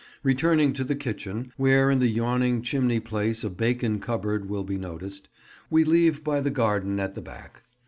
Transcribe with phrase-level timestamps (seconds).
[0.23, 4.79] Returning to the kitchen, where in the yawning chimney place a bacon cupboard will be
[4.79, 5.29] noticed,
[5.69, 7.61] we leave by the garden at the back.